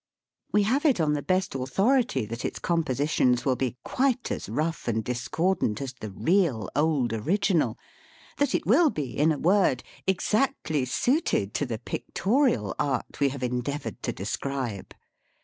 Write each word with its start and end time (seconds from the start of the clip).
"We 0.51 0.63
have 0.63 0.83
it 0.83 0.99
on 0.99 1.13
the 1.13 1.21
best 1.21 1.53
authority, 1.53 2.25
that 2.25 2.43
its 2.43 2.57
compositions 2.57 3.45
will 3.45 3.55
be 3.55 3.77
quite 3.85 4.31
as 4.31 4.49
rough 4.49 4.87
and 4.87 5.03
discordant 5.03 5.79
as 5.79 5.93
the 5.93 6.09
real 6.09 6.71
old 6.75 7.13
original— 7.13 7.77
that 8.39 8.55
it 8.55 8.65
will 8.65 8.89
be, 8.89 9.15
in 9.15 9.31
a 9.31 9.37
word, 9.37 9.83
exactly 10.07 10.85
suited 10.85 11.53
to 11.53 11.67
the 11.67 11.77
pic 11.77 12.15
torial 12.15 12.73
Art 12.79 13.19
we 13.19 13.29
have 13.29 13.43
endeavoured 13.43 14.01
to 14.01 14.11
describe. 14.11 14.95